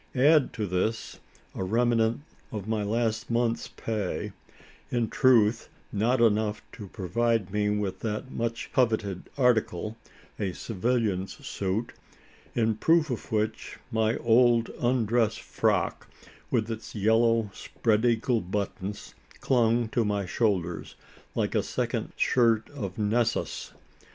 Add 0.15 0.51
to 0.53 0.65
this, 0.65 1.19
a 1.53 1.63
remnant 1.63 2.21
of 2.51 2.67
my 2.67 2.81
last 2.81 3.29
month's 3.29 3.67
pay 3.67 4.31
in 4.89 5.09
truth, 5.09 5.69
not 5.91 6.19
enough 6.19 6.63
to 6.71 6.87
provide 6.87 7.53
me 7.53 7.69
with 7.69 7.99
that 7.99 8.31
much 8.31 8.71
coveted 8.73 9.29
article, 9.37 9.95
a 10.39 10.53
civilian's 10.53 11.45
suit: 11.45 11.93
in 12.55 12.77
proof 12.77 13.11
of 13.11 13.31
which, 13.31 13.77
my 13.91 14.17
old 14.17 14.69
undress 14.81 15.37
frock, 15.37 16.09
with 16.49 16.71
its 16.71 16.95
yellow 16.95 17.51
spread 17.53 18.03
eagle 18.03 18.41
buttons, 18.41 19.13
clung 19.39 19.87
to 19.89 20.03
my 20.03 20.25
shoulders 20.25 20.95
like 21.35 21.53
a 21.53 21.61
second 21.61 22.11
shirt 22.15 22.67
of 22.71 22.97
Nessus. 22.97 23.71